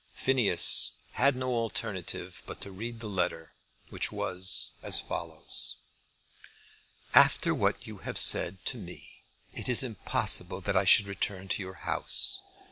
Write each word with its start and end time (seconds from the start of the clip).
Phineas 0.15 0.93
had 1.11 1.35
no 1.35 1.53
alternative 1.53 2.41
but 2.47 2.59
to 2.61 2.71
read 2.71 2.99
the 3.01 3.07
letter, 3.07 3.53
which 3.89 4.11
was 4.11 4.71
as 4.81 4.99
follows: 4.99 5.75
After 7.13 7.53
what 7.53 7.85
you 7.85 7.99
have 7.99 8.17
said 8.17 8.65
to 8.65 8.77
me 8.79 9.23
it 9.53 9.69
is 9.69 9.83
impossible 9.83 10.59
that 10.61 10.75
I 10.75 10.85
should 10.85 11.05
return 11.05 11.47
to 11.49 11.61
your 11.61 11.75
house. 11.85 12.41